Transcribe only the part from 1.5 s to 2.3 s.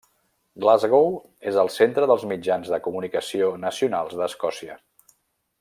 és el centre dels